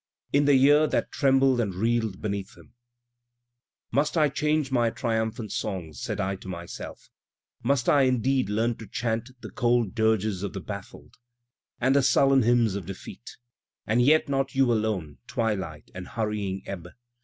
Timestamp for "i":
4.17-4.29, 6.19-6.37, 7.87-8.01